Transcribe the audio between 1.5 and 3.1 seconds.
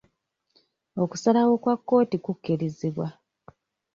kwa kkooti ku kirizibwa.